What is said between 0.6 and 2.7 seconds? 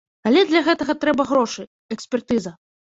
гэтага трэба грошы, экспертыза.